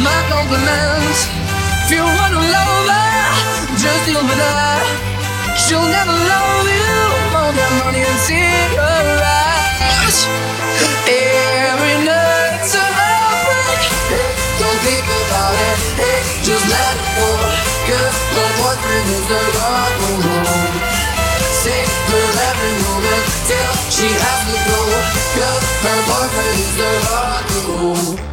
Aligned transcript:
My 0.00 0.24
compliments. 0.24 1.28
If 1.84 1.92
you 1.92 2.00
wanna 2.00 2.40
love 2.40 2.88
her, 2.88 3.76
just 3.76 4.08
deal 4.08 4.24
with 4.24 4.40
her. 4.40 4.80
She'll 5.60 5.84
never 5.84 6.16
love 6.16 6.64
you 6.64 6.96
more 7.28 7.52
than 7.52 7.72
money 7.84 8.00
and 8.00 8.20
cigarettes. 8.24 10.24
Every 11.04 12.08
night's 12.08 12.72
a 12.72 12.88
heartbreak. 12.88 13.84
Don't 14.56 14.80
think 14.80 15.04
about 15.04 15.60
it. 15.60 15.76
Just 16.40 16.64
let 16.72 16.96
it 16.96 17.08
go. 17.12 17.28
Cause 17.84 18.16
my 18.32 18.48
boyfriend 18.64 19.08
is 19.12 19.24
the 19.28 19.42
rock 19.60 19.92
and 20.08 20.24
roll. 20.24 20.72
Save 21.60 21.92
her 22.08 22.28
every 22.48 22.74
moment 22.80 23.24
till 23.44 23.72
she 23.92 24.08
has 24.08 24.40
to 24.48 24.56
go. 24.72 24.80
Cause 25.36 25.64
her 25.84 26.00
boyfriend 26.08 26.56
is 26.64 26.72
the 26.80 26.90
rock 27.12 27.44
and. 28.16 28.31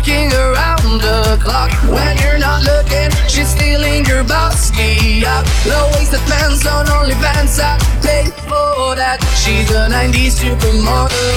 Working 0.00 0.32
around 0.32 1.00
the 1.00 1.38
clock. 1.42 1.70
When 1.84 2.16
you're 2.18 2.38
not 2.38 2.62
looking, 2.64 3.10
she's 3.28 3.48
stealing 3.48 4.06
your 4.06 4.24
bossy 4.24 5.26
up. 5.26 5.44
Low 5.66 5.90
waisted 5.92 6.20
pants 6.20 6.66
on 6.66 6.88
only 6.88 7.14
pants 7.16 7.60
I 7.60 7.76
pay 8.00 8.24
for 8.48 8.96
that. 8.96 9.20
She's 9.36 9.68
a 9.70 9.92
90s 9.92 10.40
supermodel. 10.40 11.36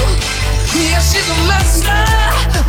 Yeah, 0.72 1.00
she's 1.04 1.28
a 1.28 1.38
master. 1.44 2.04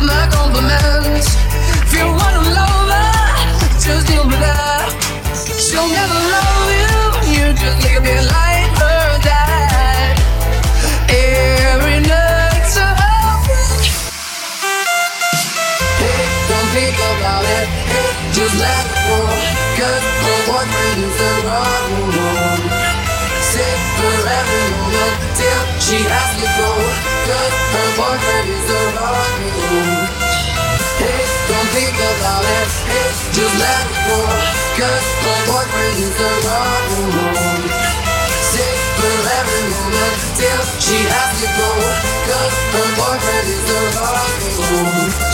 My 0.04 0.28
compliments. 0.36 1.32
If 1.80 1.94
you 1.96 2.04
wanna 2.04 2.44
love 2.60 2.92
her, 2.92 3.16
just 3.80 4.06
deal 4.06 4.26
with 4.26 4.44
her. 4.52 4.76
She'll 5.64 5.88
never 5.88 6.20
love 6.36 6.68
you. 6.76 6.92
You 7.32 7.44
just 7.56 7.78
leave 7.84 8.04
it 8.04 8.24
like 8.32 8.45
just 18.32 18.54
let 18.58 18.84
it 18.86 19.00
go. 19.08 19.18
Cause 19.78 20.06
her 20.24 20.38
boyfriend 20.48 21.00
is 21.04 21.20
and 21.20 21.44
roll. 22.14 22.60
Save 23.40 23.82
her 24.00 24.18
every 24.26 24.64
moment 24.72 25.16
till 25.38 25.62
she 25.80 25.98
has 26.08 26.30
to 26.40 26.48
go. 26.58 26.70
Cause 27.28 27.56
her 27.74 27.88
boyfriend 27.98 28.48
is 28.52 28.64
the 28.68 28.80
and 28.80 29.42
roll. 29.56 30.06
Hey, 31.00 31.22
don't 31.48 31.70
think 31.76 31.96
about 31.96 32.44
it. 32.44 32.68
Hey, 32.88 33.10
just 33.36 33.54
let 33.60 33.84
it 33.84 34.00
go. 34.08 34.18
Cause 34.80 35.06
her 35.24 35.40
boyfriend 35.48 35.96
is 36.00 36.14
the 36.16 36.30
rock 36.48 36.84
and 36.96 37.08
roll. 37.14 37.62
Save 38.52 38.86
every 39.38 39.64
moment 39.70 40.16
till 40.36 40.62
she 40.80 40.98
has 41.12 41.32
to 41.40 41.48
go. 41.56 41.70
Cause 42.28 42.56
her 42.74 42.88
boyfriend 42.96 43.46
is 43.48 43.62
the 43.68 43.80
and 44.24 45.16
roll. 45.20 45.25